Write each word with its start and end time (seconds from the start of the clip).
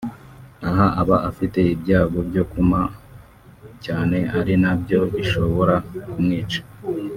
aha 0.69 0.87
aba 1.01 1.17
afite 1.29 1.59
ibyago 1.73 2.17
byo 2.29 2.43
kuma 2.51 2.79
cyane 3.85 4.17
ari 4.37 4.53
na 4.63 4.73
byo 4.81 4.99
bishobora 5.13 5.75
kumwica 6.11 6.61